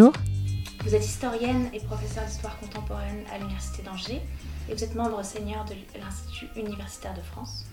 [0.00, 4.22] Vous êtes historienne et professeure d'histoire contemporaine à l'Université d'Angers
[4.68, 7.66] et vous êtes membre senior de l'Institut universitaire de France.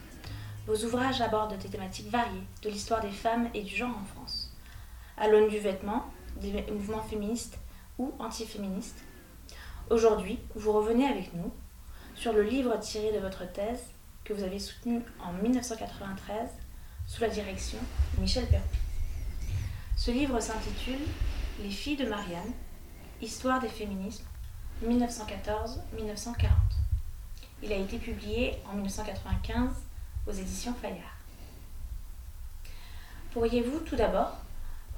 [0.66, 4.54] Vos ouvrages abordent des thématiques variées de l'histoire des femmes et du genre en France,
[5.16, 6.06] à l'aune du vêtement,
[6.42, 7.60] des mouvements féministes
[7.98, 9.06] ou antiféministes.
[9.90, 11.54] Aujourd'hui, vous revenez avec nous
[12.14, 13.84] sur le livre tiré de votre thèse
[14.26, 16.50] que vous avez soutenu en 1993
[17.06, 17.80] sous la direction
[18.18, 18.64] de Michel Perrault.
[19.96, 21.00] Ce livre s'intitule
[21.60, 22.54] Les filles de Marianne,
[23.20, 24.26] Histoire des féminismes,
[24.86, 26.50] 1914-1940.
[27.64, 29.72] Il a été publié en 1995
[30.28, 31.18] aux éditions Fayard.
[33.32, 34.38] Pourriez-vous tout d'abord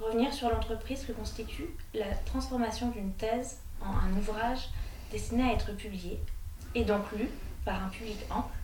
[0.01, 4.67] revenir sur l'entreprise que constitue la transformation d'une thèse en un ouvrage
[5.13, 6.19] destiné à être publié
[6.75, 7.29] et donc lu
[7.63, 8.57] par un public ample?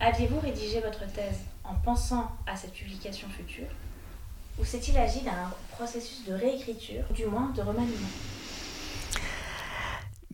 [0.00, 3.68] Aviez-vous rédigé votre thèse en pensant à cette publication future?
[4.58, 8.08] Ou s'est-il agi d'un processus de réécriture, du moins de remaniement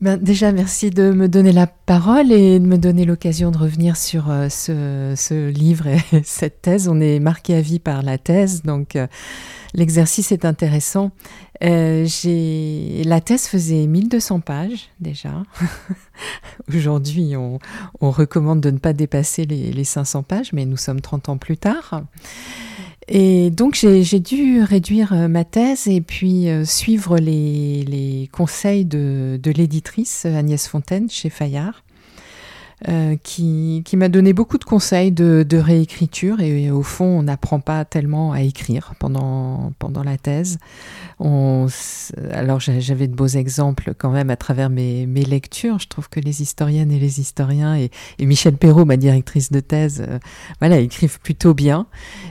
[0.00, 3.98] ben, déjà, merci de me donner la parole et de me donner l'occasion de revenir
[3.98, 6.88] sur euh, ce, livre et cette thèse.
[6.88, 9.06] On est marqué à vie par la thèse, donc euh,
[9.74, 11.10] l'exercice est intéressant.
[11.62, 12.08] Euh,
[13.04, 15.42] la thèse faisait 1200 pages déjà.
[16.74, 17.58] Aujourd'hui, on,
[18.00, 21.36] on, recommande de ne pas dépasser les, les 500 pages, mais nous sommes 30 ans
[21.36, 22.04] plus tard.
[23.12, 29.40] Et donc j'ai dû réduire euh, ma thèse et puis euh, suivre les, conseils de
[29.50, 31.82] l'éditrice Agnès Fontaine chez Fayard.
[32.88, 37.84] Euh, qui, m'a donné beaucoup de conseils de, réécriture et, au fond on n'apprend pas
[37.84, 40.58] tellement à écrire pendant, pendant la thèse.
[41.20, 45.78] Alors j'avais de beaux exemples quand même à travers mes, mes, lectures.
[45.78, 49.60] Je trouve que les historiennes et les historiens et, et Michel Perrault, ma directrice de
[49.60, 50.18] thèse, euh,
[50.60, 51.86] voilà, écrivent plutôt bien.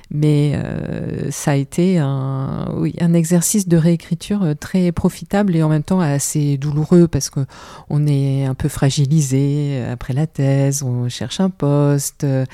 [0.10, 2.68] Mais euh, ça a été un,
[3.00, 7.42] un exercice de réécriture euh, très profitable et en même temps assez douloureux parce que
[7.90, 10.39] on est un peu fragilisé après la thèse
[10.84, 12.24] on cherche un poste.
[12.24, 12.46] Euh,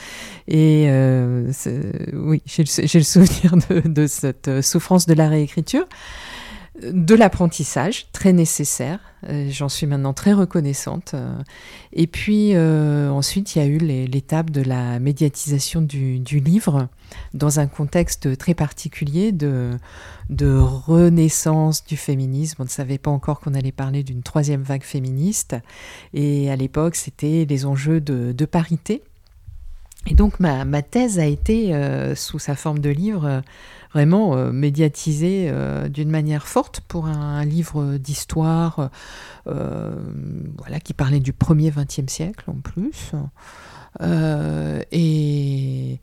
[0.47, 1.51] et euh,
[2.13, 5.85] oui, j'ai le, souvenir de, cette souffrance de la réécriture
[6.81, 9.00] de l'apprentissage très nécessaire.
[9.30, 11.16] Euh, j'en suis maintenant très reconnaissante.
[11.94, 16.90] Et puis ensuite, il y a eu l'étape de la médiatisation du, livre
[17.34, 19.78] dans un contexte très particulier de,
[20.40, 22.62] renaissance du féminisme.
[22.62, 25.56] On ne savait pas encore qu'on allait parler d'une troisième vague féministe.
[26.13, 29.02] Et à l'époque, c'était les enjeux de, parité.
[30.07, 33.42] Et donc ma, thèse a été, euh, sous sa forme de livre, euh,
[33.95, 38.89] vraiment euh, médiatisée euh, d'une manière forte pour un, livre d'histoire
[39.45, 43.11] voilà, qui parlait du premier XXe siècle en plus.
[44.01, 46.00] Euh, et,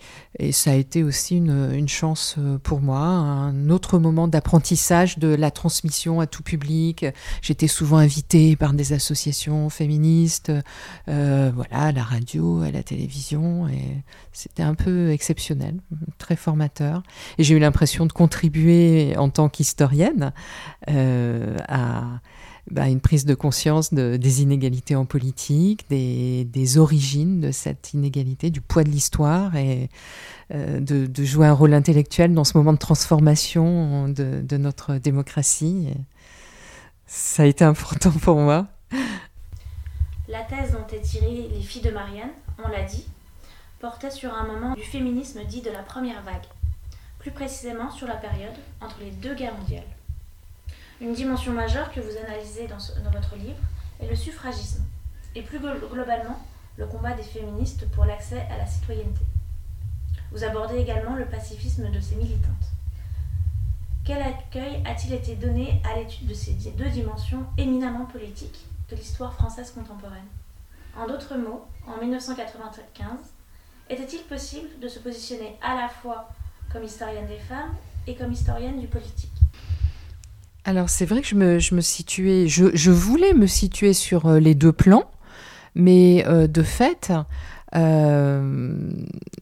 [0.50, 5.50] ça a été aussi une, chance euh, pour moi, un autre moment d'apprentissage de la
[5.50, 7.06] transmission à tout public.
[7.42, 10.50] J'étais souvent invitée par des associations féministes,
[11.08, 15.76] euh, voilà, à la radio, à la télévision, et c'était un peu exceptionnel,
[16.19, 17.03] très formateur.
[17.38, 20.32] Et j'ai eu l'impression de contribuer en tant qu'historienne
[20.88, 22.20] à
[22.71, 27.93] bah, une prise de conscience de, des inégalités en politique, des, des, origines de cette
[27.93, 29.91] inégalité, du poids de l'histoire et
[30.55, 35.89] euh, de, jouer un rôle intellectuel dans ce moment de transformation de, notre démocratie.
[37.06, 38.69] Ça a été important pour moi.
[40.28, 42.31] La thèse dont est tirée Les filles de Marianne,
[42.65, 43.06] on l'a dit,
[43.81, 46.47] portait sur un moment du féminisme dit de la première vague,
[47.19, 49.83] plus précisément sur la période entre les deux guerres mondiales.
[51.03, 53.59] Une dimension majeure que vous analysez dans, votre livre
[54.01, 54.85] est le suffragisme,
[55.35, 56.39] et plus globalement
[56.77, 59.25] le combat des féministes pour l'accès à la citoyenneté.
[60.31, 62.71] Vous abordez également le pacifisme de ces militantes.
[64.04, 69.34] Quel accueil a-t-il été donné à l'étude de ces deux dimensions éminemment politiques de l'histoire
[69.34, 70.28] française contemporaine?
[70.97, 73.10] En d'autres mots, en 1995,
[73.91, 76.28] était-il possible de se positionner à la fois
[76.72, 77.75] comme historienne des femmes
[78.07, 79.32] et comme historienne du politique?
[80.64, 81.34] Alors c'est vrai que je
[81.74, 85.10] me, situais, je, voulais me situer sur euh, les deux plans,
[85.74, 87.12] mais euh, de fait,
[87.74, 88.91] euh,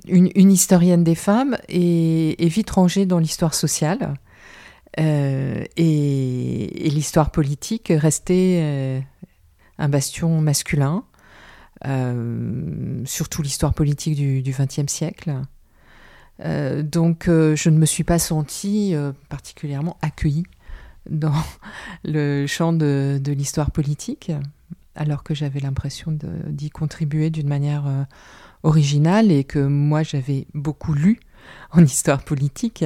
[0.07, 4.15] une, historienne des femmes est, vite rangée dans l'histoire sociale
[4.97, 5.71] et,
[6.91, 9.05] l'histoire politique restait
[9.79, 11.05] un bastion masculin,
[13.05, 15.35] surtout l'histoire politique du XXe siècle.
[16.45, 18.95] donc je ne me suis pas sentie
[19.29, 20.45] particulièrement accueillie
[21.11, 21.35] dans
[22.05, 24.33] le champ de, l'histoire politique,
[24.95, 26.17] alors que j'avais l'impression
[26.47, 28.05] d'y contribuer d'une manière euh,
[28.63, 31.21] originale et que moi j'avais beaucoup lu
[31.73, 32.85] en histoire politique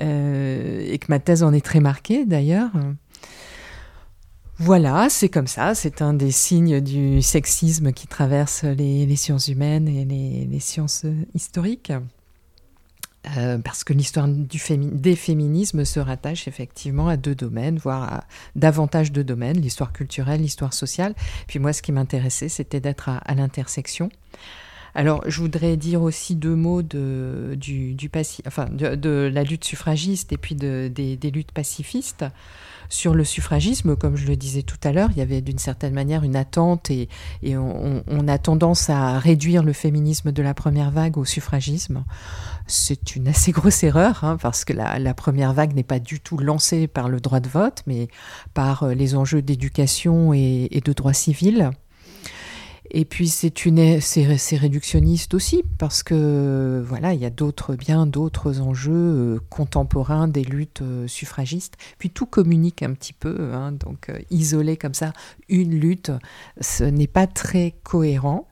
[0.00, 2.70] et que ma thèse en est très marquée d'ailleurs.
[4.60, 9.86] Voilà, c'est comme ça, c'est un des signes du sexisme qui traverse les, sciences humaines
[9.86, 11.92] et les, sciences historiques.
[13.36, 18.24] Euh, parce que l'histoire des féminismes se rattache effectivement à deux domaines, voire à
[18.54, 21.14] davantage de domaines, l'histoire culturelle, l'histoire sociale.
[21.48, 24.08] Puis moi, ce qui m'intéressait, c'était d'être à, l'intersection.
[24.94, 27.96] Alors, je voudrais dire aussi deux mots de, du,
[28.46, 32.24] enfin, de, la lutte suffragiste et puis des luttes pacifistes.
[32.88, 35.92] Sur le suffragisme, comme je le disais tout à l'heure, il y avait d'une certaine
[35.92, 37.08] manière une attente et,
[37.44, 42.04] on, a tendance à réduire le féminisme de la première vague au suffragisme.
[42.66, 46.38] C'est une assez grosse erreur, hein, parce que la, première vague n'est pas du tout
[46.38, 48.08] lancée par le droit de vote, mais
[48.54, 51.70] par euh, les enjeux d'éducation et, et de droit civil.
[52.90, 58.06] Et puis c'est une c'est réductionniste aussi parce que voilà il y a d'autres bien
[58.06, 61.76] d'autres enjeux euh, contemporains des luttes euh, suffragistes.
[61.98, 65.12] Puis tout communique un petit peu hein, donc euh, isoler comme ça
[65.48, 66.12] une lutte
[66.60, 68.47] ce n'est pas très cohérent.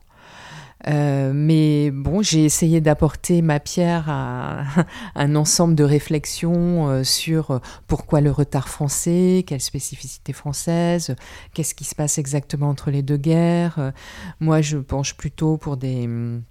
[0.87, 4.63] Euh, mais bon, j'ai essayé d'apporter ma pierre à,
[5.15, 11.15] un ensemble de réflexions euh, sur euh, pourquoi le retard français, quelle spécificité française,
[11.53, 13.91] qu'est-ce qui se passe exactement entre les deux guerres.
[14.39, 16.05] Moi, je penche plutôt pour des...
[16.05, 16.43] Hum,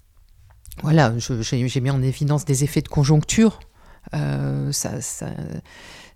[0.83, 3.61] voilà, j'ai mis en évidence des effets de conjoncture.
[4.13, 5.27] Ça, ça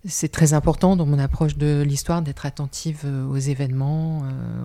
[0.07, 4.23] c'est très important dans mon approche de l'histoire d'être attentive euh, aux événements.
[4.25, 4.63] Euh,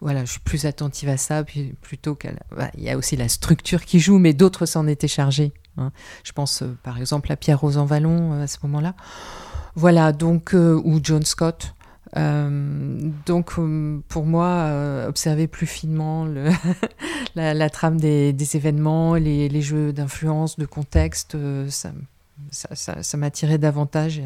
[0.00, 1.44] voilà, je suis plus attentive à ça
[1.82, 2.30] plutôt qu'à.
[2.56, 5.52] Bah, il y a aussi la structure qui joue, mais d'autres s'en étaient chargés.
[5.76, 5.92] Hein.
[6.24, 8.94] Je pense euh, par exemple à Pierre Rosanvallon à ce moment-là.
[9.74, 11.74] Voilà, donc ou John Scott.
[12.14, 13.52] donc
[14.08, 16.26] pour moi, observer plus finement
[17.34, 21.36] la, trame des, événements, les, les jeux d'influence, de contexte,
[21.68, 21.92] ça,
[22.50, 24.22] ça, ça, m'attirait davantage.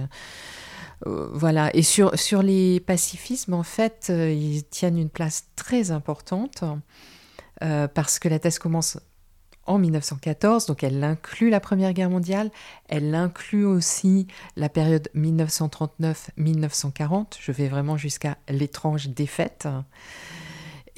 [1.06, 1.74] Euh, voilà.
[1.74, 6.64] Et sur, sur les pacifismes, en fait, euh, ils tiennent une place très importante
[7.62, 8.98] euh, parce que la thèse commence
[9.66, 12.50] en 1914, donc elle inclut la Première Guerre mondiale,
[12.88, 19.68] elle inclut aussi la période 1939-1940, je vais vraiment jusqu'à l'étrange défaite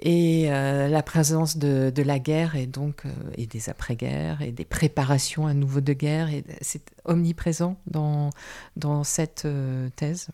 [0.05, 4.65] et euh, la présence de, la guerre et donc euh, et des après-guerres et des
[4.65, 8.31] préparations à nouveau de guerre et c'est omniprésent dans
[8.77, 10.29] dans cette euh, thèse.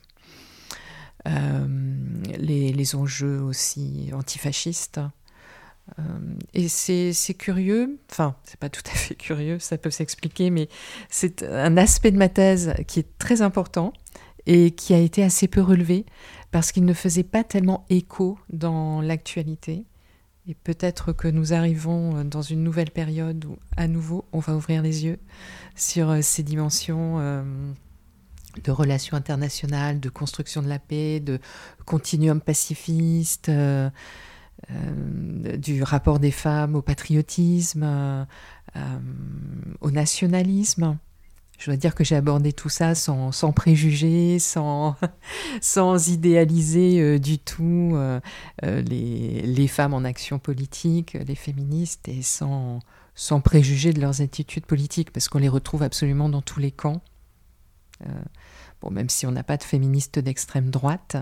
[1.27, 4.99] Les, les, enjeux aussi antifascistes.
[6.55, 10.71] Et c'est curieux, enfin, c'est pas tout à fait curieux, ça peut s'expliquer, mais
[11.11, 13.93] c'est un aspect de ma thèse qui est très important
[14.47, 16.07] et qui a été assez peu relevé
[16.51, 19.85] parce qu'il ne faisait pas tellement écho dans l'actualité.
[20.49, 24.81] Et peut-être que nous arrivons dans une nouvelle période où, à nouveau, on va ouvrir
[24.83, 25.19] les yeux
[25.77, 27.43] sur euh, ces dimensions euh,
[28.65, 31.39] de relations internationales, de construction de la paix, de
[31.85, 33.91] continuum pacifiste, euh,
[35.57, 38.27] du rapport des femmes au patriotisme,
[39.81, 40.99] au nationalisme.
[41.59, 44.97] Je dois dire que j'ai abordé tout ça sans, sans préjugés, sans,
[45.61, 48.21] sans idéaliser euh, du tout euh,
[48.65, 52.79] euh, les, les, femmes en action politique, les féministes, et sans,
[53.17, 57.03] sans préjuger de leurs attitudes politiques, parce qu'on les retrouve absolument dans tous les camps.
[58.81, 61.17] bon, même si on n'a pas de féministes d'extrême droite,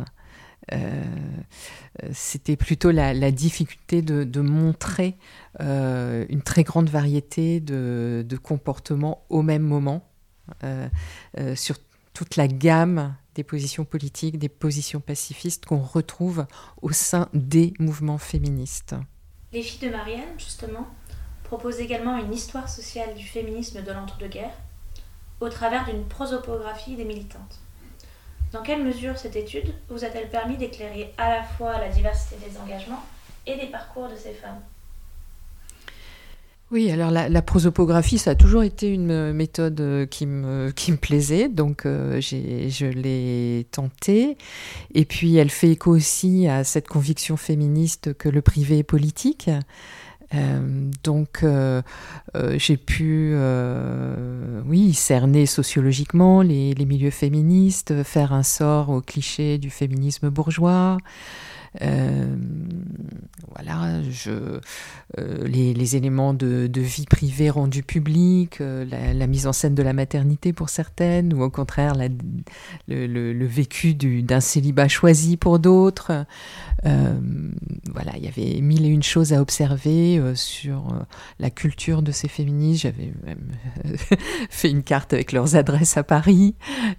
[2.12, 5.16] c'était plutôt la, difficulté de, montrer
[5.60, 10.06] une très grande variété de, comportements au même moment
[11.54, 11.76] sur
[12.12, 16.46] toute la gamme des positions politiques, des positions pacifistes qu'on retrouve
[16.80, 18.94] au sein des mouvements féministes.
[19.52, 20.86] Les filles de Marianne, justement,
[21.44, 24.56] proposent également une histoire sociale du féminisme de l'entre-deux-guerres
[25.40, 27.60] au travers d'une prosopographie des militantes.
[28.52, 32.56] Dans quelle mesure cette étude vous a-t-elle permis d'éclairer à la fois la diversité des
[32.58, 33.04] engagements
[33.46, 34.62] et des parcours de ces femmes?
[36.72, 41.86] Oui, alors la, prosopographie, ça a toujours été une méthode euh, qui me, plaisait, donc
[41.86, 44.36] euh, je l'ai tentée.
[44.92, 49.48] Et puis elle fait écho aussi à cette conviction féministe que le privé est politique.
[50.34, 51.44] Euh, donc
[52.56, 53.36] j'ai pu,
[54.66, 60.98] oui, cerner sociologiquement les, les, milieux féministes, faire un sort au cliché du féminisme bourgeois.
[63.54, 64.60] Voilà, je,
[65.16, 70.68] les, éléments de, vie privée rendus publics, la, mise en scène de la maternité pour
[70.68, 71.94] certaines, ou au contraire
[72.88, 76.26] le, vécu d'un célibat choisi pour d'autres.
[76.82, 81.06] voilà, il y avait mille et une choses à observer sur
[81.38, 82.82] la culture de ces féministes.
[82.82, 83.52] J'avais même
[84.50, 86.56] fait une carte avec leurs adresses à Paris.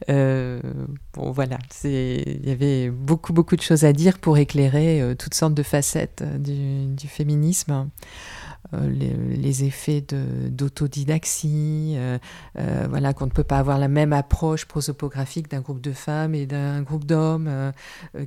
[0.08, 5.34] bon, voilà, il y avait beaucoup, beaucoup de choses à dire pour éclairer euh, toutes
[5.34, 7.90] sortes de facettes euh, du, féminisme.
[8.74, 12.18] Euh, les, effets d'autodidaxie, euh,
[12.60, 16.36] euh, voilà, qu'on ne peut pas avoir la même approche prosopographique d'un groupe de femmes
[16.36, 17.72] et d'un groupe d'hommes.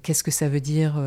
[0.03, 0.99] Qu'est-ce que ça veut dire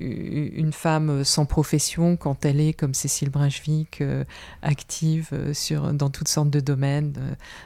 [0.00, 4.02] une femme sans profession quand elle est, comme Cécile Brunswick,
[4.62, 7.12] active sur, dans toutes sortes de domaines,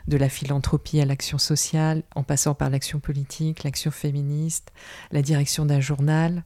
[0.09, 4.73] de, la philanthropie à l'action sociale, en passant par l'action politique, l'action féministe,
[5.11, 6.43] la direction d'un journal.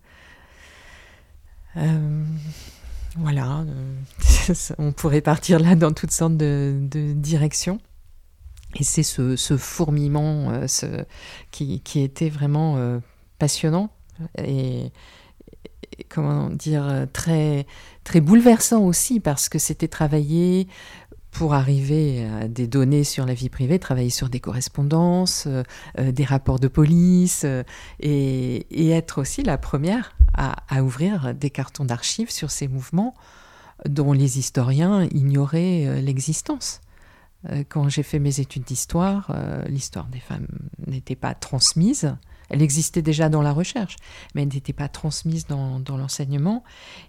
[3.19, 6.79] Voilà, euh, on pourrait partir là dans toutes sortes de,
[7.15, 7.81] directions.
[8.79, 11.05] Et c'est ce, fourmillement euh,
[11.51, 12.99] qui, était vraiment euh,
[13.39, 13.91] passionnant
[14.39, 14.93] et,
[16.09, 17.67] comment dire très
[18.05, 20.69] très bouleversant aussi parce que c'était travailler
[21.37, 25.63] pour arriver à des données sur la vie privée, travailler sur des correspondances, euh,
[25.99, 27.63] euh, des rapports de police, euh,
[28.01, 33.15] et, être aussi la première à, ouvrir des cartons d'archives sur ces mouvements
[33.87, 36.81] dont les historiens ignoraient l'existence.
[37.69, 39.35] Quand j'ai fait mes études d'histoire,
[39.67, 40.47] l'histoire des femmes
[40.87, 42.17] n'était pas transmise.
[42.49, 43.97] Elle existait déjà dans la recherche,
[44.35, 46.63] mais elle n'était pas transmise dans, l'enseignement.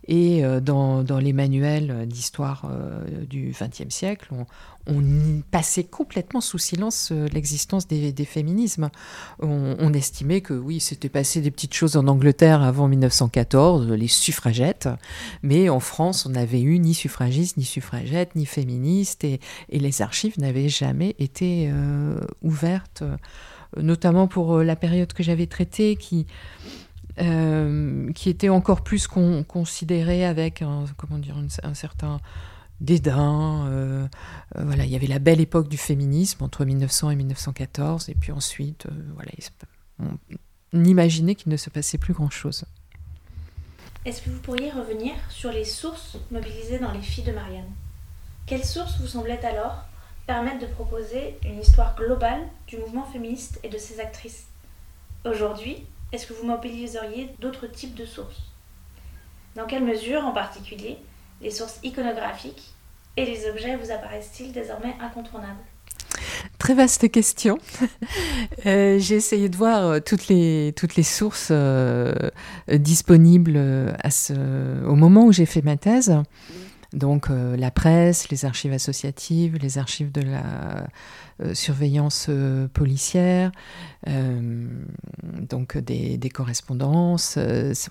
[0.08, 4.46] Et euh, dans, les manuels d'histoire euh, du XXe siècle, on,
[5.52, 8.90] passait complètement sous silence euh, l'existence des, féminismes.
[9.40, 14.90] On, estimait que oui, c'était passé des petites choses en Angleterre avant 1914, les suffragettes,
[15.44, 19.40] mais en France, on n'avait eu ni suffragistes, ni suffragettes, ni féministes, et,
[19.70, 21.72] les archives n'avaient jamais été
[22.42, 23.04] ouvertes
[23.76, 26.26] notamment pour euh, la période que j'avais traitée, qui,
[27.20, 32.20] euh, qui était encore plus considérée avec un, comment dire, un, certain
[32.80, 33.68] dédain.
[33.68, 34.08] Euh,
[34.58, 38.32] voilà, il y avait la belle époque du féminisme entre 1900 et 1914, et puis
[38.32, 39.32] ensuite, voilà,
[40.74, 42.66] on imaginait qu'il ne se passait plus grand-chose.
[44.06, 47.70] Est-ce que vous pourriez revenir sur les sources mobilisées dans les filles de Marianne?
[48.46, 49.84] Quelles sources vous semblaient alors
[50.28, 54.48] permettent de proposer une histoire globale du mouvement féministe et de ses actrices.
[55.26, 58.44] Aujourd'hui, est-ce que vous mobiliseriez d'autres types de sources?
[59.56, 60.98] Dans quelle mesure, en particulier,
[61.42, 62.74] les sources iconographiques
[63.16, 65.64] et les objets vous apparaissent-ils désormais incontournables?
[66.60, 67.58] Très vaste question.
[68.66, 72.14] Euh, j'ai essayé de voir euh, toutes les, toutes les sources euh,
[72.72, 76.16] disponibles au moment où j'ai fait ma thèse.
[76.98, 80.88] Donc euh, la presse, les archives associatives, les archives de la
[81.44, 83.52] euh, surveillance euh, policière,
[84.08, 87.38] donc des, correspondances.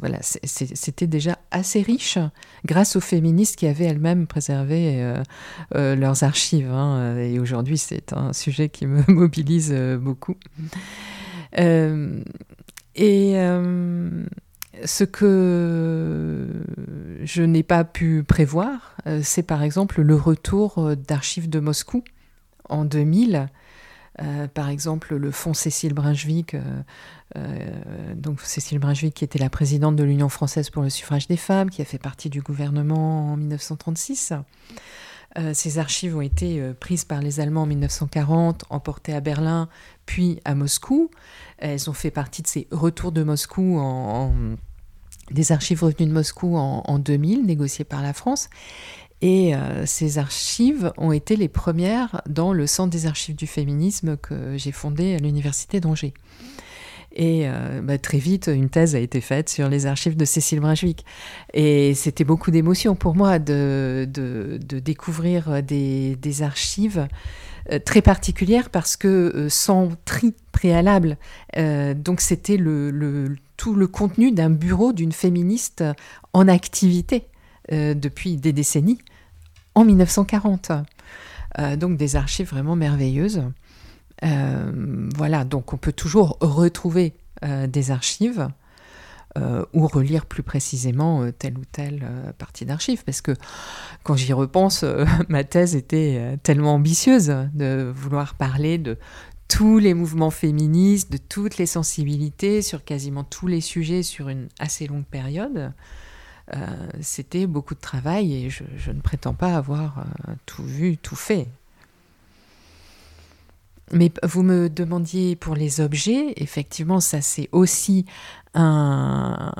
[0.00, 2.18] voilà, c'était déjà assez riche
[2.64, 5.14] grâce aux féministes qui avaient elles-mêmes préservé
[5.72, 6.70] leurs archives.
[6.70, 7.16] Hein.
[7.18, 10.36] et aujourd'hui, c'est un sujet qui me mobilise beaucoup.
[11.56, 13.36] et
[14.84, 16.46] ce que
[17.22, 22.04] je n'ai pas pu prévoir, euh, c'est par exemple le retour euh, d'archives de Moscou
[22.68, 23.48] en 2000.
[24.22, 26.56] Euh, par exemple, le fonds Cécile Brunswick,
[28.14, 31.68] donc Cécile Brunswick qui était la présidente de l'Union française pour le suffrage des femmes,
[31.68, 34.32] qui a fait partie du gouvernement en 1936.
[35.52, 39.68] Ces archives ont été prises par les Allemands en 1940, emportées à Berlin,
[40.06, 41.10] puis à Moscou.
[41.58, 43.78] Elles ont fait partie de ces retours de Moscou
[45.30, 48.48] des archives revenues de Moscou en, 2000, négociées par la France.
[49.22, 54.16] Et euh, ces archives ont été les premières dans le Centre des archives du féminisme
[54.16, 56.12] que j'ai fondé à l'Université d'Angers.
[57.16, 60.60] Et euh, bah, très vite, une thèse a été faite sur les archives de Cécile
[60.60, 61.04] Brunswick.
[61.54, 64.06] Et c'était beaucoup d'émotion pour moi de,
[64.62, 67.08] découvrir des, archives
[67.72, 71.16] euh, très particulières parce que sans tri préalable,
[71.56, 72.58] donc c'était
[73.56, 75.84] tout le contenu d'un bureau d'une féministe
[76.32, 77.26] en activité
[77.72, 78.98] euh, depuis des décennies,
[79.74, 80.70] en 1940.
[81.58, 83.42] Euh, donc des archives vraiment merveilleuses.
[84.24, 87.14] Euh, voilà, donc on peut toujours retrouver
[87.68, 88.48] des archives
[89.74, 92.02] ou relire plus précisément telle ou telle
[92.38, 93.04] partie d'archives.
[93.04, 93.32] Parce que
[94.02, 94.86] quand j'y repense,
[95.28, 98.96] ma thèse était tellement ambitieuse de vouloir parler de
[99.48, 104.48] tous les mouvements féministes, de toutes les sensibilités, sur quasiment tous les sujets sur une
[104.58, 105.72] assez longue période.
[107.02, 110.06] C'était beaucoup de travail et je, ne prétends pas avoir
[110.46, 111.48] tout vu, tout fait.
[113.92, 118.04] Mais vous me demandiez pour les objets, effectivement, ça c'est aussi
[118.54, 119.52] un,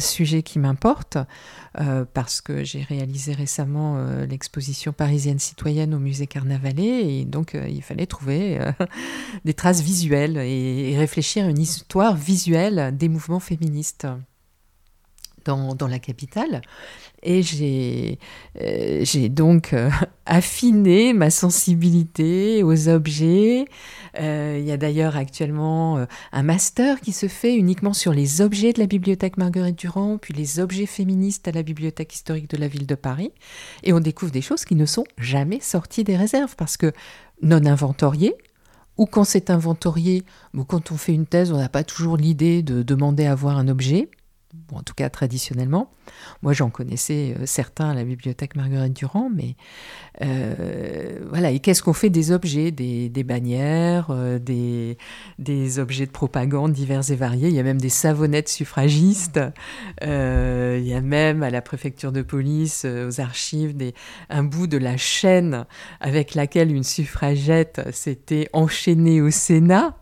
[0.00, 1.18] sujet qui m'importe,
[1.80, 7.54] euh, parce que j'ai réalisé récemment euh, l'exposition parisienne citoyenne au musée Carnavalet, et donc
[7.54, 8.58] euh, il fallait trouver
[9.44, 14.06] des traces visuelles et, réfléchir à une histoire visuelle des mouvements féministes
[15.44, 16.62] dans, la capitale.
[17.22, 18.18] Et j'ai
[18.60, 19.90] euh, donc euh,
[20.26, 23.66] affiné ma sensibilité aux objets.
[24.20, 28.72] Euh, il y a d'ailleurs actuellement un master qui se fait uniquement sur les objets
[28.72, 32.68] de la bibliothèque Marguerite Durand, puis les objets féministes à la bibliothèque historique de la
[32.68, 33.32] ville de Paris.
[33.82, 36.92] Et on découvre des choses qui ne sont jamais sorties des réserves parce que
[37.42, 38.34] non inventoriées,
[38.96, 40.22] ou quand c'est inventorié,
[40.54, 43.58] ou quand on fait une thèse, on n'a pas toujours l'idée de demander à voir
[43.58, 44.08] un objet
[44.72, 45.90] en tout cas traditionnellement.
[46.42, 49.56] Moi, j'en connaissais euh, certains à la bibliothèque Marguerite Durand, mais
[50.22, 51.50] euh, voilà.
[51.50, 57.16] Et qu'est-ce qu'on fait des objets, des, bannières, euh, des, objets de propagande divers et
[57.16, 57.48] variés?
[57.48, 59.40] Il y a même des savonnettes suffragistes.
[60.02, 63.74] il y a même à la préfecture de police, aux archives,
[64.28, 65.66] un bout de la chaîne
[66.00, 69.96] avec laquelle une suffragette s'était enchaînée au Sénat.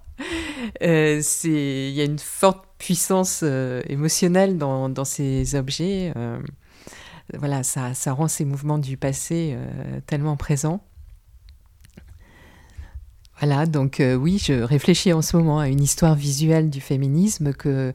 [0.80, 6.12] il y a une forte puissance euh, émotionnelle dans, ces objets.
[6.16, 6.40] Euh,
[7.38, 10.82] voilà, ça, rend ces mouvements du passé euh, tellement présents.
[13.38, 17.92] Voilà, donc oui, je réfléchis en ce moment à une histoire visuelle du féminisme que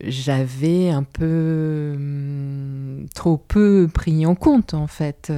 [0.00, 5.32] j'avais un peu hum, trop peu pris en compte en fait,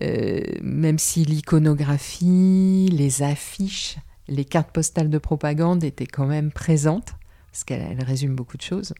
[0.00, 7.14] même si l'iconographie, les affiches, les cartes postales de propagande étaient quand même présentes
[7.56, 8.92] parce qu'elle résume beaucoup de choses.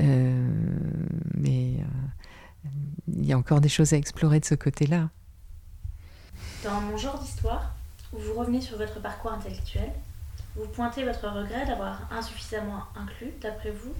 [0.00, 0.48] Euh,
[1.34, 2.68] mais euh,
[3.08, 5.10] il y a encore des choses à explorer de ce côté-là.
[6.62, 7.74] Dans mon genre d'histoire,
[8.14, 9.92] où vous revenez sur votre parcours intellectuel,
[10.56, 13.92] vous pointez votre regret d'avoir insuffisamment inclus, d'après vous,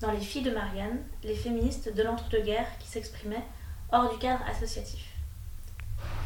[0.00, 3.44] dans les filles de Marianne, les féministes de l'entre-deux-guerres qui s'exprimaient
[3.92, 5.04] hors du cadre associatif.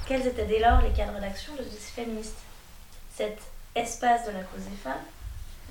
[0.06, 2.38] Quels étaient dès lors les cadres d'action de ces féministes?
[3.12, 3.40] Cet
[3.74, 5.02] espace de la cause des femmes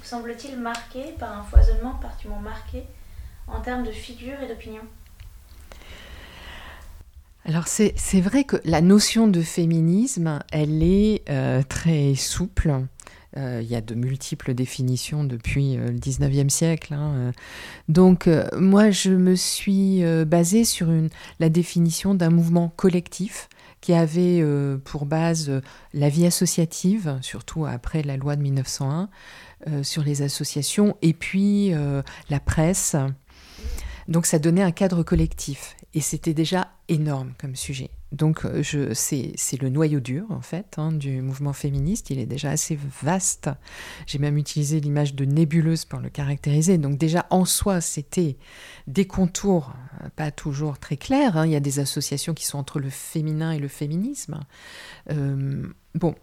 [0.04, 2.84] semble-t-il marqué par un foisonnement particulièrement marqué
[3.48, 4.82] en termes de figure et d'opinion
[7.46, 12.86] alors c'est vrai que la notion de féminisme, elle est euh, très souple.
[13.38, 16.94] Euh, il y a de multiples définitions depuis euh, le 19e siècle.
[16.94, 17.32] Hein,
[17.88, 21.10] Donc moi, je me suis basée sur une,
[21.40, 23.50] la définition d'un mouvement collectif
[23.82, 24.44] qui avait
[24.84, 25.62] pour base
[25.94, 29.10] la vie associative, surtout après la loi de 1901,
[29.68, 32.96] euh, sur les associations et puis euh, la presse.
[34.08, 37.90] Donc ça donnait un cadre collectif et c'était déjà énorme comme sujet.
[38.12, 42.10] Donc euh, je, c'est, c'est le noyau dur en fait hein, du mouvement féministe.
[42.10, 43.50] Il est déjà assez vaste.
[44.08, 46.78] J'ai même utilisé l'image de nébuleuse pour le caractériser.
[46.78, 48.38] Donc déjà en soi c'était
[48.88, 49.74] des contours
[50.16, 51.38] pas toujours très clairs.
[51.38, 51.46] Hein.
[51.46, 54.40] Il y a des associations qui sont entre le féminin et le féminisme.
[55.96, 56.14] Bon,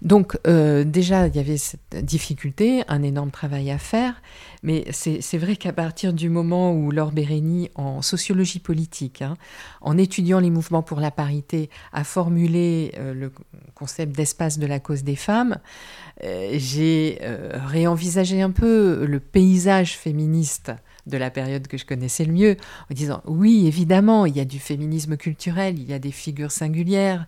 [0.00, 4.22] donc euh, déjà, il y avait cette difficulté, un énorme travail à faire,
[4.62, 9.36] mais c'est vrai qu'à partir du moment où Laure Bérény, en sociologie politique, hein,
[9.80, 13.30] en étudiant les mouvements pour la parité, a formulé euh, le
[13.74, 15.58] concept d'espace de la cause des femmes,
[16.24, 17.20] euh, j'ai
[17.52, 20.72] réenvisagé un peu le paysage féministe
[21.08, 22.56] de la période que je connaissais le mieux,
[22.90, 26.52] en disant oui, évidemment, il y a du féminisme culturel, il y a des figures
[26.52, 27.26] singulières,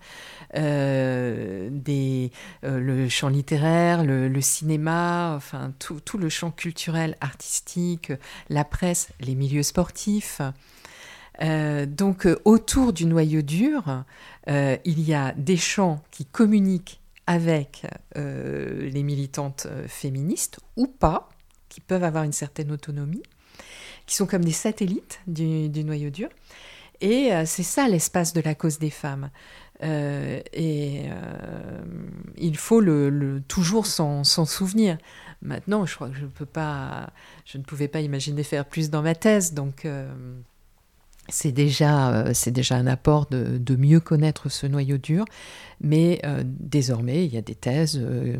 [0.56, 2.28] euh, euh,
[2.62, 8.12] le champ littéraire, le, cinéma, enfin tout, le champ culturel, artistique,
[8.48, 10.40] la presse, les milieux sportifs.
[11.42, 14.05] Euh, donc autour du noyau dur,
[14.46, 21.29] il y a des champs qui communiquent avec les militantes féministes ou pas,
[21.68, 23.22] qui peuvent avoir une certaine autonomie,
[24.07, 26.29] qui sont comme des satellites du, noyau dur.
[27.00, 29.31] Et c'est ça l'espace de la cause des femmes.
[29.83, 31.83] Euh, et euh,
[32.37, 34.98] il faut le, toujours s'en souvenir.
[35.42, 36.24] Maintenant, je crois que je,
[37.59, 40.12] ne pouvais pas imaginer faire plus dans ma thèse, donc euh,
[41.30, 45.24] c'est déjà, euh, c'est déjà un apport de, mieux connaître ce noyau dur,
[45.80, 48.36] mais euh, désormais, il y a des thèses, euh,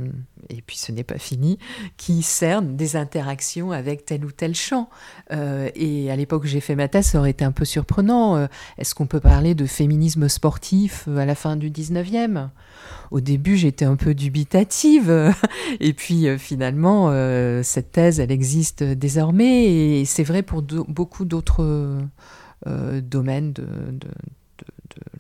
[0.51, 1.59] et puis ce n'est pas fini,
[1.97, 4.91] qui cernent des interactions avec tel ou tel champ.
[5.31, 8.49] et à l'époque où j'ai fait ma thèse, ça aurait été un peu surprenant.
[8.77, 12.49] Est-ce qu'on peut parler de féminisme sportif à la fin du 19e
[13.11, 15.33] Au début, j'étais un peu dubitative,
[15.81, 17.13] et puis finalement,
[17.63, 22.01] cette thèse, elle existe désormais, et c'est vrai pour beaucoup d'autres
[22.67, 23.65] euh, domaine de,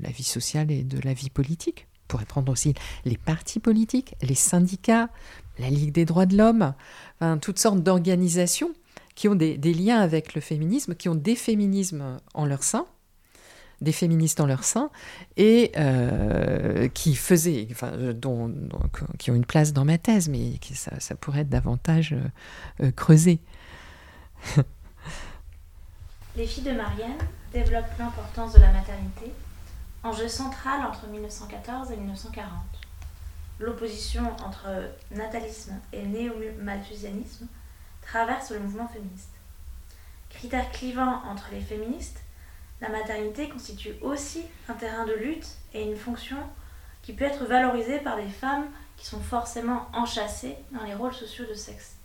[0.00, 1.86] la vie sociale et de la vie politique.
[2.04, 2.74] On pourrait prendre aussi
[3.04, 5.08] les partis politiques, les syndicats,
[5.58, 6.74] la Ligue des droits de l'homme,
[7.40, 8.72] toutes sortes d'organisations
[9.14, 12.86] qui ont des, liens avec le féminisme, qui ont des féminismes en leur sein,
[13.82, 14.90] des féministes en leur sein,
[15.36, 17.68] et euh, qui faisaient,
[18.14, 18.50] dont,
[19.18, 22.16] qui ont une place dans ma thèse, mais qui, ça, pourrait être davantage
[22.82, 23.40] euh, creusé.
[26.36, 27.18] Les filles de Marianne
[27.52, 29.32] développent l'importance de la maternité,
[30.04, 32.48] enjeu central entre 1914 et 1940.
[33.58, 34.68] L'opposition entre
[35.10, 37.48] natalisme et néo-malthusianisme
[38.00, 39.32] traverse le mouvement féministe.
[40.28, 42.20] Critère clivant entre les féministes,
[42.80, 46.38] la maternité constitue aussi un terrain de lutte et une fonction
[47.02, 51.46] qui peut être valorisée par des femmes qui sont forcément enchâssées dans les rôles sociaux
[51.46, 51.96] de sexe.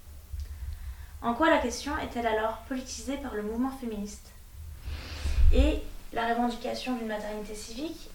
[1.22, 4.32] En quoi la question est-elle alors politisée par le mouvement féministe?
[5.54, 5.80] Et
[6.14, 8.10] la revendication d'une maternité civique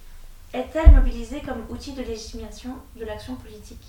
[0.52, 3.82] est-elle mobilisée comme outil de légitimation de l'action politique?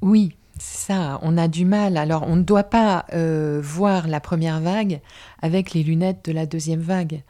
[0.00, 1.96] Oui, ça, on a du mal.
[1.96, 5.00] Alors, on ne doit pas euh, voir la première vague
[5.40, 7.22] avec les lunettes de la deuxième vague.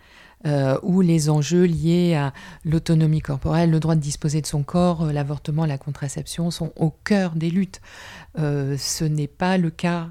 [0.45, 2.33] Euh, où les enjeux liés à
[2.65, 6.91] l'autonomie corporelle, le droit de disposer de son corps, euh, l'avortement, la contraception sont au
[6.91, 7.81] cœur des luttes.
[8.41, 10.09] Euh, ce n'est pas le cas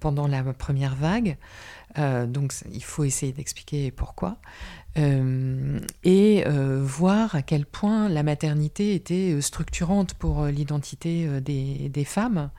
[0.00, 1.36] pendant la première vague,
[1.96, 4.38] donc il faut essayer d'expliquer pourquoi.
[4.96, 6.44] et
[6.80, 12.50] voir à quel point la maternité était structurante pour l'identité des, femmes.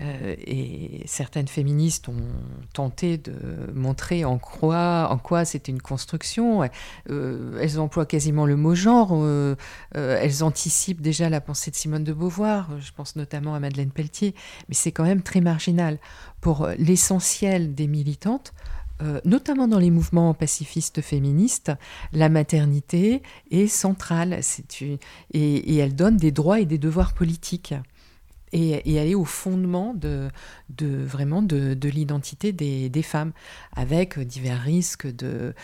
[0.00, 2.22] Euh, et certaines féministes ont
[2.72, 3.34] tenté de
[3.74, 6.62] montrer en quoi, en c'était une construction.
[7.10, 9.10] Euh, elles emploient quasiment le mot genre.
[9.12, 9.56] Euh,
[9.94, 12.78] elles anticipent déjà la pensée de Simone de Beauvoir.
[12.78, 14.34] Je pense notamment à Madeleine Pelletier.
[14.68, 15.98] Mais c'est quand même très marginal.
[16.40, 18.54] Pour l'essentiel des militantes,
[19.24, 21.72] notamment dans les mouvements pacifistes féministes,
[22.12, 24.40] la maternité est centrale
[25.32, 27.74] et, elle donne des droits et des devoirs politiques
[28.52, 30.30] et, aller au fondement de,
[30.80, 33.32] vraiment de, l'identité des, femmes,
[33.74, 35.54] avec divers risques de,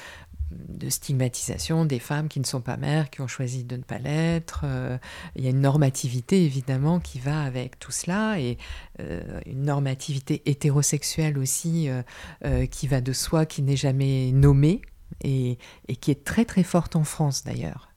[0.88, 4.60] stigmatisation des femmes qui ne sont pas mères, qui ont choisi de ne pas l'être.
[4.64, 4.96] Euh,
[5.34, 8.56] il y a une normativité évidemment qui va avec tout cela et
[9.00, 14.82] euh, une normativité hétérosexuelle aussi euh, qui va de soi, qui n'est jamais nommée
[15.22, 15.58] et
[16.00, 17.90] qui est très très forte en France d'ailleurs.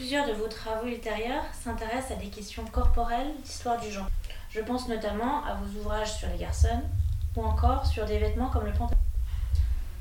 [0.00, 4.08] Plusieurs de vos travaux ultérieurs s'intéressent à des questions corporelles d'histoire du genre.
[4.50, 6.82] Je pense notamment à vos ouvrages sur les garçons
[7.36, 9.00] ou encore sur des vêtements comme le pantalon.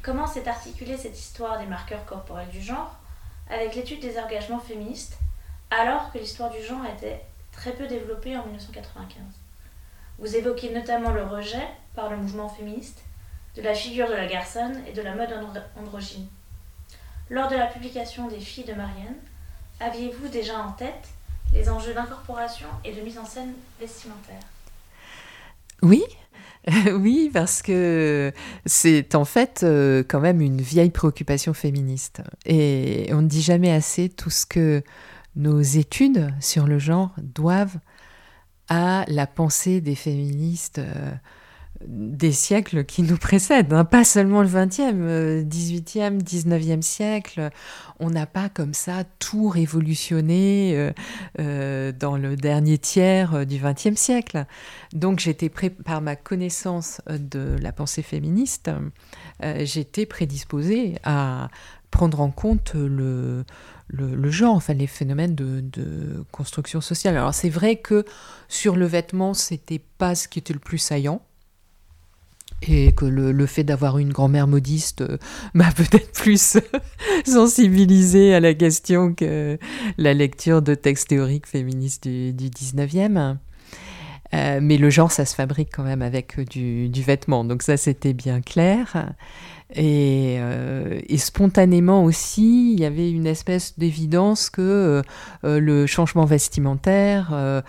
[0.01, 2.95] Comment s'est articulée cette histoire des marqueurs corporels du genre
[3.49, 5.17] avec l'étude des engagements féministes
[5.69, 9.21] alors que l'histoire du genre était très peu développée en 1995
[10.17, 13.03] Vous évoquez notamment le rejet par le mouvement féministe
[13.55, 15.29] de la figure de la garçonne et de la mode
[15.77, 16.27] androgyne.
[17.29, 19.17] Lors de la publication des Filles de Marianne,
[19.81, 21.07] Aviez-vous déjà en tête
[21.53, 24.41] les enjeux d'incorporation et de mise en scène vestimentaire
[25.81, 26.03] Oui,
[26.93, 28.31] oui, parce que
[28.65, 32.21] c'est en fait euh, quand même une vieille préoccupation féministe.
[32.45, 34.83] Et on ne dit jamais assez tout ce que
[35.35, 37.79] nos études sur le genre doivent
[38.67, 40.79] à la pensée des féministes.
[40.79, 41.11] Euh,
[41.85, 43.85] des siècles qui nous précèdent, hein.
[43.85, 47.49] pas seulement le 20e, 18e, 19e siècle.
[47.99, 50.91] On n'a pas comme ça tout révolutionné euh,
[51.39, 54.45] euh, dans le dernier tiers euh, du 20e siècle.
[54.93, 58.69] Donc j'étais par ma connaissance de la pensée féministe,
[59.41, 61.49] j'étais prédisposée à
[61.91, 63.45] prendre en compte le,
[63.87, 67.17] le, genre, enfin les phénomènes de, de construction sociale.
[67.17, 68.05] Alors c'est vrai que
[68.47, 71.21] sur le vêtement, c'était pas ce qui était le plus saillant
[72.67, 75.17] et que le, fait d'avoir une grand-mère modiste euh,
[75.53, 76.57] m'a peut-être plus
[77.25, 79.57] sensibilisée à la question que
[79.97, 83.37] la lecture de textes théoriques féministes du, du 19e.
[84.33, 87.43] Euh, mais le genre, ça se fabrique quand même avec du, du vêtement.
[87.43, 89.13] Donc ça, c'était bien clair.
[89.77, 95.03] Euh, et, spontanément aussi, il y avait une espèce d'évidence que
[95.43, 97.61] euh, le changement vestimentaire euh,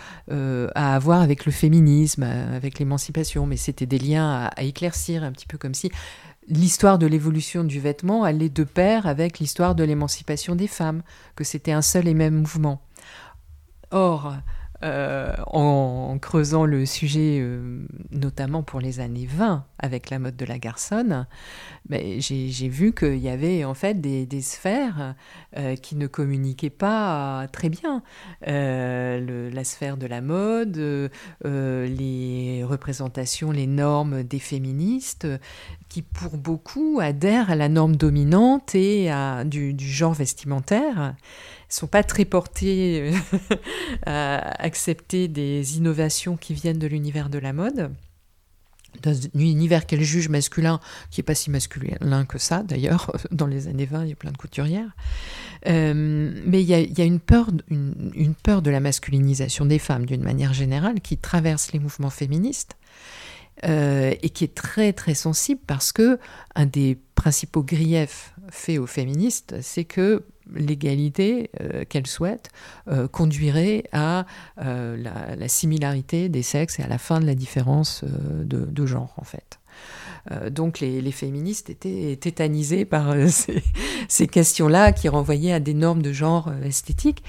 [0.74, 5.32] a à voir avec le féminisme, avec l'émancipation, mais c'était des liens à, éclaircir, un
[5.32, 5.90] petit peu comme si
[6.48, 11.02] l'histoire de l'évolution du vêtement allait de pair avec l'histoire de l'émancipation des femmes,
[11.36, 12.80] que c'était un seul et même mouvement.
[13.90, 14.34] Or,
[14.82, 20.46] euh, en, creusant le sujet, euh, notamment pour les années 20, avec la mode de
[20.46, 21.26] la garçonne,
[21.88, 25.14] mais j'ai vu qu'il y avait en fait des, sphères
[25.58, 28.02] euh, qui ne communiquaient pas très bien.
[28.42, 31.10] la sphère de la mode,
[31.44, 35.26] les représentations, les normes des féministes,
[35.90, 41.14] qui pour beaucoup adhèrent à la norme dominante et à, du genre vestimentaire
[41.70, 43.56] sont pas très portés euh,
[44.06, 47.90] à accepter des innovations qui viennent de l'univers de la mode
[49.02, 50.80] dans un univers qu'elle juge masculin,
[51.11, 54.16] qui n'est pas si masculin que ça d'ailleurs, dans les années 20, il y a
[54.16, 54.90] plein de couturières.
[55.66, 60.22] Euh, mais il y a, une, peur, une, peur de la masculinisation des femmes d'une
[60.22, 62.76] manière générale qui traverse les mouvements féministes
[63.64, 66.18] euh, et qui est très très sensible parce que
[66.54, 72.50] un des principaux griefs faits aux féministes, c'est que l'égalité euh, qu'elle souhaite
[72.88, 74.26] euh, conduirait à
[74.62, 79.14] euh, la, similarité des sexes et à la fin de la différence de, de, genre
[79.16, 79.58] en fait.
[80.30, 83.28] Euh, donc les, féministes étaient tétanisées par euh,
[84.09, 87.22] ces, questions-là qui renvoyaient à des normes de genre euh, esthétiques.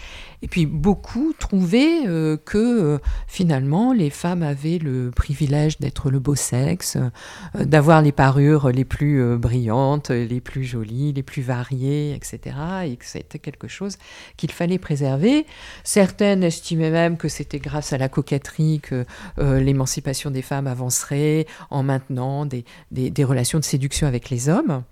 [0.44, 2.02] Et puis beaucoup trouvaient
[2.46, 6.98] que finalement les femmes avaient le privilège d'être le beau sexe,
[7.54, 12.56] d'avoir les parures les plus brillantes, les plus jolies, les plus variées, etc.
[12.86, 14.00] Et que c'était quelque chose
[14.36, 15.46] qu'il fallait préserver.
[15.84, 19.06] Certaines estimaient même que c'était grâce à la coquetterie que
[19.38, 24.84] l'émancipation des femmes avancerait en maintenant des, des, relations de séduction avec les hommes.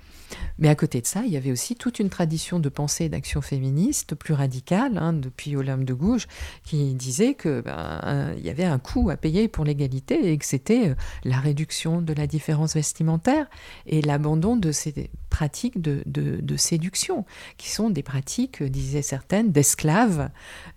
[0.59, 3.09] Mais à côté de ça, il y avait aussi toute une tradition de pensée et
[3.09, 6.27] d'action féministe plus radicale, hein, depuis Olympe de Gouges,
[6.63, 10.89] qui disait qu'il ben, y avait un coût à payer pour l'égalité et que c'était
[10.89, 13.47] euh, la réduction de la différence vestimentaire
[13.87, 17.25] et l'abandon de ces pratiques de, séduction,
[17.57, 20.29] qui sont des pratiques, disaient certaines, d'esclaves,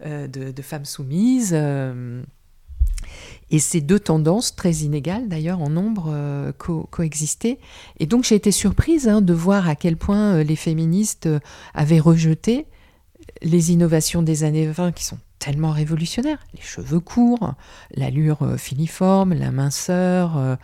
[0.06, 1.52] euh, de, femmes soumises.
[1.52, 2.22] Euh,
[3.52, 6.52] et ces deux tendances, très inégales d'ailleurs en nombre, euh,
[6.90, 7.58] coexistaient.
[8.00, 11.38] Et donc j'ai été surprise hein, de voir à quel point euh, les féministes euh,
[11.74, 12.66] avaient rejeté
[13.42, 16.38] les innovations des années 20 qui sont tellement révolutionnaires.
[16.54, 17.54] Les cheveux courts,
[17.94, 20.58] l'allure filiforme, la minceur,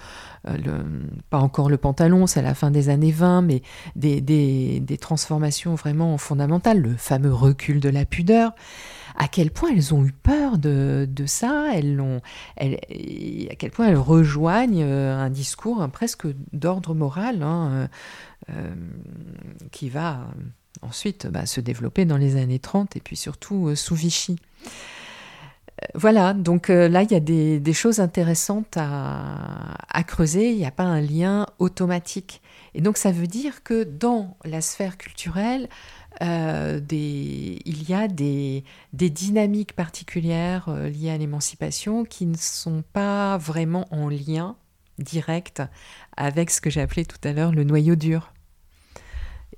[1.31, 3.62] pas encore le pantalon, c'est la fin des années 20, mais
[3.97, 8.53] des, des transformations vraiment fondamentales, le fameux recul de la pudeur.
[9.19, 12.21] À quel point elles ont eu peur de, ça, elles ont,
[12.57, 17.87] à quel point elles rejoignent euh, un discours presque d'ordre moral hein, euh,
[18.51, 18.75] euh,
[19.73, 20.29] qui va
[20.83, 24.37] ensuite bah, se développer dans les années 30 et puis surtout sous Vichy.
[25.94, 30.83] Voilà, donc là, il y a des, choses intéressantes à, creuser, il n'y a pas
[30.83, 32.42] un lien automatique.
[32.74, 35.68] Et donc ça veut dire que dans la sphère culturelle,
[36.22, 43.38] euh, il y a des, dynamiques particulières euh, liées à l'émancipation qui ne sont pas
[43.38, 44.57] vraiment en lien
[44.98, 45.62] direct
[46.16, 48.33] avec ce que j'ai appelé tout à l'heure le noyau dur.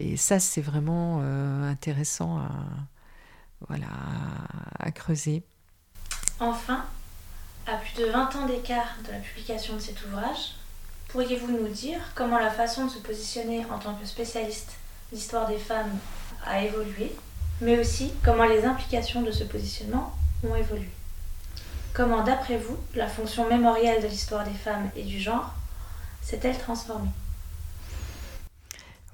[0.00, 2.48] Et ça, c'est vraiment euh, intéressant à,
[3.68, 3.86] voilà,
[4.78, 5.42] à creuser.
[6.40, 6.86] Enfin,
[7.66, 10.54] à plus de 20 ans d'écart de la publication de cet ouvrage,
[11.08, 14.72] pourriez-vous nous dire comment la façon de se positionner en tant que spécialiste
[15.12, 15.98] d'histoire des femmes
[16.46, 17.14] a évolué,
[17.60, 20.16] mais aussi comment les implications de ce positionnement
[20.48, 20.88] ont évolué?
[21.92, 25.52] Comment, d'après vous, la fonction mémorielle de l'histoire des femmes et du genre
[26.22, 27.10] s'est-elle transformée?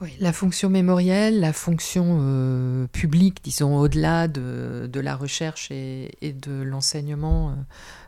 [0.00, 6.62] Oui, la fonction mémorielle, la fonction euh, publique, disons, au-delà de, la recherche et, de
[6.62, 7.52] l'enseignement euh,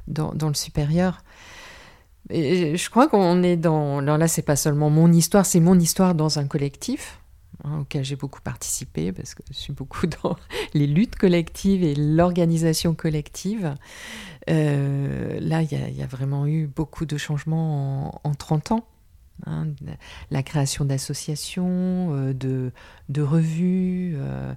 [0.06, 1.22] dans, le supérieur.
[2.30, 3.98] Et je crois qu'on est dans.
[3.98, 7.20] Alors là, c'est pas seulement mon histoire, c'est mon histoire dans un collectif.
[7.64, 10.36] Hein, auquel j'ai beaucoup participé parce que je suis beaucoup dans
[10.74, 13.74] les luttes collectives et l'organisation collective.
[14.48, 18.86] Euh, là, il y, a vraiment eu beaucoup de changements en, 30 ans.
[19.46, 19.68] Hein,
[20.30, 24.54] la création d'associations, euh, de, revues, euh,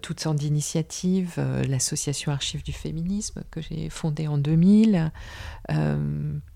[0.00, 1.34] toutes sortes d'initiatives,
[1.68, 5.12] l'association Archives du féminisme que j'ai fondée en 2000,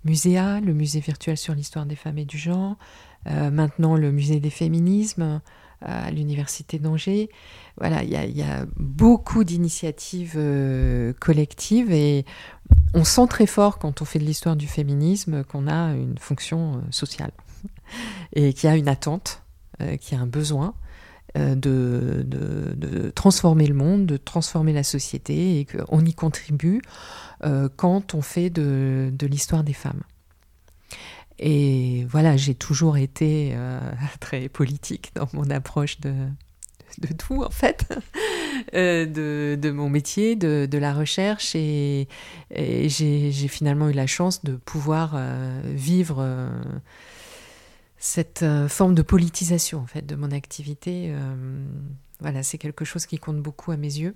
[0.05, 2.76] Muséa, le musée virtuel sur l'histoire des femmes et du genre,
[3.24, 5.40] maintenant le musée des féminismes,
[5.83, 7.31] à l'université d'Angers.
[7.79, 12.24] Voilà, il y, a beaucoup d'initiatives euh, collectives et
[12.94, 16.76] on sent très fort quand on fait de l'histoire du féminisme qu'on a une fonction
[16.76, 17.33] euh, sociale
[18.33, 19.42] et qu'il y a une attente,
[19.81, 20.74] euh, qu'il y a un besoin.
[21.35, 26.81] De, de, transformer le monde, de transformer la société et qu'on y contribue
[27.76, 30.00] quand on fait de, de l'histoire des femmes.
[31.38, 33.81] Et voilà, j'ai toujours été euh,
[34.20, 36.14] très politique dans mon approche de,
[36.98, 37.87] de tout, en fait,
[38.74, 41.55] euh, de, de, mon métier, de, de la recherche.
[41.55, 42.09] Et,
[42.50, 46.50] j'ai finalement eu la chance de pouvoir euh, vivre
[47.98, 51.14] cette forme de politisation, en fait, de mon activité.
[52.20, 54.14] voilà, c'est quelque chose qui compte beaucoup à mes yeux.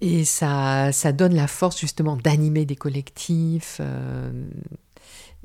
[0.00, 4.48] Et ça, ça donne la force justement d'animer des collectifs euh,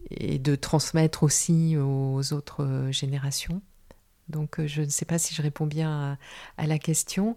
[0.09, 3.61] et de transmettre aussi aux autres générations.
[4.29, 6.17] Donc euh, je ne sais pas si je réponds bien
[6.57, 7.35] à, la question.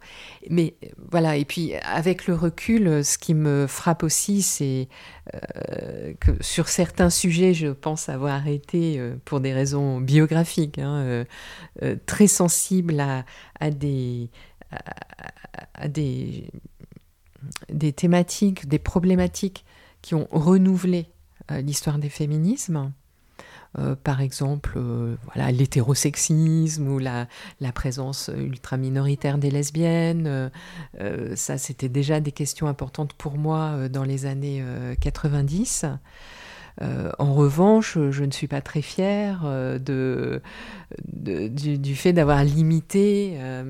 [0.51, 0.75] Mais
[1.11, 4.89] voilà, et puis avec le recul, ce qui me frappe aussi, c'est
[5.35, 11.25] euh, que sur certains sujets, je pense avoir été, pour des raisons biographiques, hein,
[12.07, 13.01] très sensible
[13.61, 14.31] à, des...
[17.97, 19.65] thématiques, des problématiques
[20.03, 21.07] qui ont renouvelé
[21.51, 22.93] euh, l'histoire des féminismes.
[23.79, 27.27] Euh, par exemple, euh, voilà, l'hétérosexisme ou la,
[27.75, 30.51] présence ultra minoritaire des lesbiennes.
[31.35, 34.65] ça, c'était déjà des questions importantes pour moi dans les années
[35.01, 35.87] 90.
[36.81, 39.79] Euh, en revanche, je ne suis pas très fière euh,
[41.05, 43.65] du, fait d'avoir limité euh,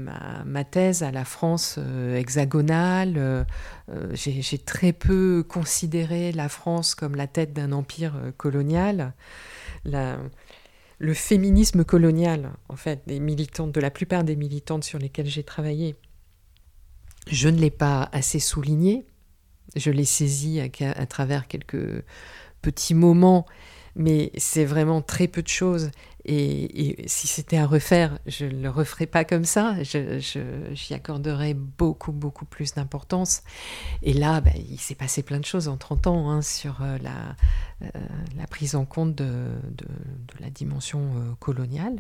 [0.45, 1.79] ma, thèse à la France
[2.15, 3.47] hexagonale.
[4.13, 9.15] J'ai très peu considéré la France comme la tête d'un empire colonial.
[9.85, 15.45] Le féminisme colonial, en fait, des militantes, de la plupart des militantes sur lesquelles j'ai
[15.45, 15.97] travaillé,
[17.31, 19.07] je ne l'ai pas assez souligné.
[19.77, 22.03] Je l'ai saisi à, travers quelques
[22.63, 23.47] petits moments,
[23.97, 25.91] mais c'est vraiment très peu de choses.
[26.31, 29.77] Et, si c'était à refaire, je ne le referais pas comme ça.
[29.83, 33.43] J'y accorderais beaucoup, beaucoup plus d'importance.
[34.03, 36.99] Et là, bah, il s'est passé plein de choses en 30 ans hein, sur euh,
[36.99, 37.35] la,
[37.83, 37.89] euh,
[38.37, 39.25] la, prise en compte de,
[39.73, 39.87] de,
[40.41, 41.97] la dimension euh, coloniale.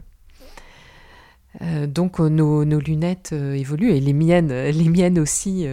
[1.86, 5.66] donc nos, nos lunettes évoluent et les miennes, les miennes aussi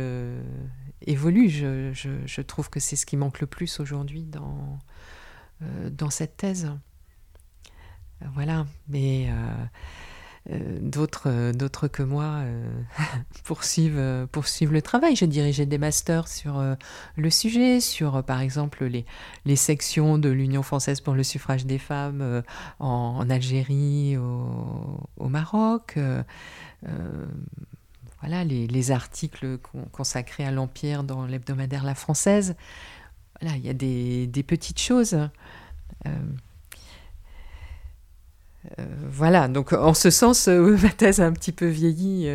[1.05, 1.49] évolue.
[1.49, 4.23] Je, je, trouve que c'est ce qui manque le plus aujourd'hui
[5.91, 6.71] dans cette thèse.
[8.33, 12.41] Voilà, mais euh, euh, d'autres, d'autres que moi
[13.43, 15.15] poursuivent, poursuivent le travail.
[15.15, 16.63] J'ai dirigé des masters sur
[17.15, 19.05] le sujet, sur par exemple les,
[19.45, 22.43] les sections de l'Union française pour le suffrage des femmes
[22.79, 25.97] en, Algérie, au, au Maroc
[28.21, 29.59] voilà, les, articles
[29.91, 32.55] consacrés à l'Empire dans l'hebdomadaire La Française.
[33.41, 35.13] Voilà, il y a des, petites choses.
[35.13, 36.09] Euh,
[38.79, 42.27] euh, voilà, donc en ce sens, euh, ma thèse a un petit peu vieilli.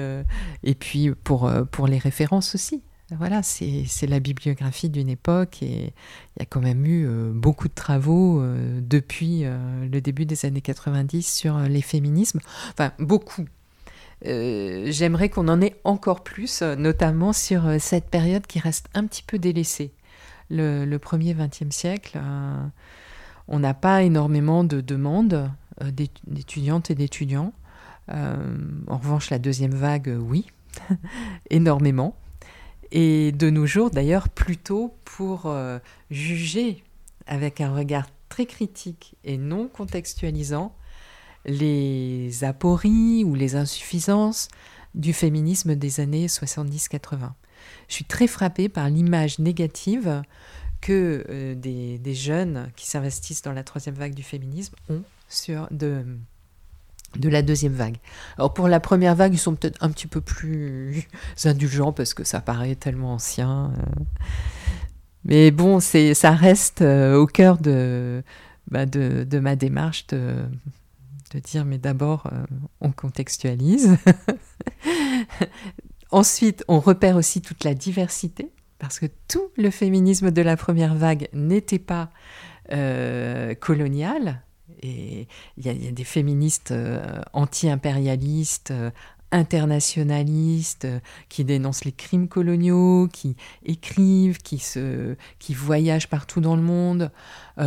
[0.62, 2.82] et puis pour, pour les références aussi.
[3.18, 5.92] Voilà, c'est la bibliographie d'une époque et
[6.36, 8.40] il y a quand même eu beaucoup de travaux
[8.78, 12.38] depuis le début des années 90 sur les féminismes.
[12.70, 13.46] Enfin, beaucoup,
[14.22, 19.40] j'aimerais qu'on en ait encore plus, notamment sur cette période qui reste un petit peu
[19.40, 19.92] délaissée.
[20.50, 22.18] Le, premier XXe siècle,
[23.48, 25.50] on n'a pas énormément de demandes
[26.26, 27.52] d'étudiantes et d'étudiants.
[28.08, 30.46] en revanche, la deuxième vague, oui,
[31.50, 32.16] énormément.
[32.92, 35.54] Et de nos jours, d'ailleurs, plutôt pour
[36.10, 36.82] juger
[37.26, 40.74] avec un regard très critique et non contextualisant
[41.44, 44.48] les apories ou les insuffisances
[44.94, 47.32] du féminisme des années 70-80.
[47.90, 50.22] Je suis très frappée par l'image négative
[50.80, 56.04] que euh, des, jeunes qui s'investissent dans la troisième vague du féminisme ont sur de,
[57.20, 57.96] la deuxième vague.
[58.38, 61.08] Alors pour la première vague, ils sont peut-être un petit peu plus
[61.44, 63.72] indulgents parce que ça paraît tellement ancien.
[63.76, 64.04] Euh.
[65.24, 68.22] Mais bon, ça reste euh, au cœur de,
[68.70, 70.44] bah, de, ma démarche de,
[71.42, 72.30] dire mais d'abord
[72.80, 73.96] on contextualise.
[76.12, 80.94] Ensuite, on repère aussi toute la diversité, parce que tout le féminisme de la première
[80.94, 82.10] vague n'était pas
[82.72, 84.42] euh, colonial.
[84.82, 88.72] Et il y, a des féministes euh, anti-impérialistes,
[89.30, 90.88] internationalistes,
[91.28, 97.12] qui dénoncent les crimes coloniaux, qui écrivent, qui, se, qui voyagent partout dans le monde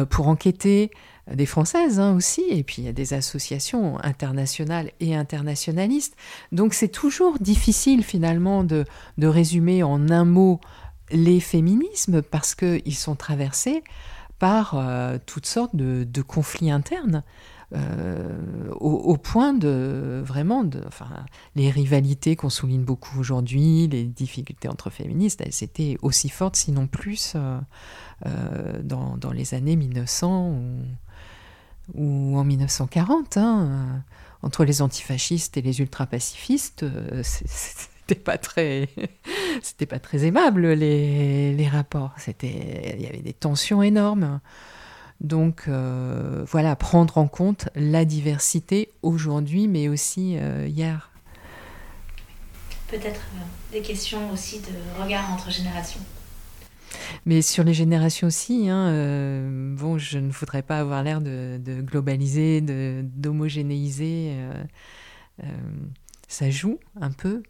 [0.10, 0.92] pour enquêter
[1.32, 6.16] des Françaises hein, aussi, et puis il y a des associations internationales et internationalistes.
[6.52, 8.86] Donc c'est toujours difficile finalement de,
[9.22, 10.60] résumer en un mot
[11.12, 13.84] les féminismes parce qu'ils sont traversés
[14.40, 17.24] par euh, toutes sortes de, conflits internes.
[18.80, 21.08] au, point de vraiment de, enfin,
[21.56, 26.86] les rivalités qu'on souligne beaucoup aujourd'hui, les difficultés entre féministes, elles étaient aussi fortes, sinon
[26.86, 27.36] plus,
[28.84, 30.84] dans, dans, les années 1900 ou,
[31.94, 33.38] ou en 1940.
[33.38, 34.04] Hein,
[34.42, 36.86] entre les antifascistes et les ultra-pacifistes,
[37.24, 38.90] c'était pas très
[39.62, 42.14] c'était pas très aimable les, les rapports.
[42.18, 44.40] C'était il y avait des tensions énormes.
[45.22, 51.12] Donc euh, voilà prendre en compte la diversité aujourd'hui mais aussi euh, hier.
[52.90, 56.02] Peut-être euh, des questions aussi de regard entre générations
[57.26, 58.92] mais sur les générations aussi, hein,
[59.76, 64.34] bon, je ne voudrais pas avoir l'air de, globaliser, d'homogénéiser.
[66.28, 67.44] ça joue un peu,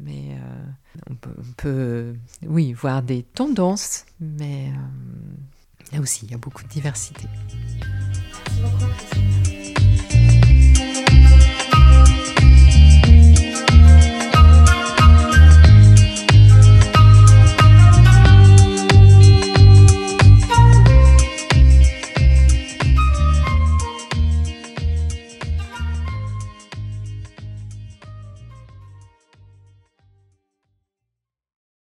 [0.00, 1.14] mais euh, on,
[1.56, 2.14] peut,
[2.46, 7.24] oui, voir des tendances, mais euh, là aussi, il y a beaucoup de diversité.
[8.44, 9.95] Merci beaucoup,